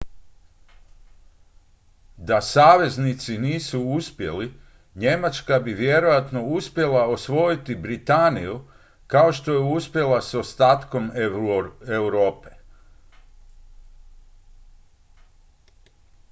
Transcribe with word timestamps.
da 2.27 2.37
saveznici 2.41 3.37
nisu 3.37 3.81
uspjeli 3.83 4.53
njemačka 4.95 5.59
bi 5.59 5.73
vjerojatno 5.73 6.43
uspjela 6.45 7.05
osvojiti 7.07 7.75
britaniju 7.75 8.59
kao 9.07 9.33
što 9.33 9.51
je 9.53 9.59
uspjela 9.77 10.21
s 10.21 10.33
ostatkom 10.35 11.11
europe 11.89 12.49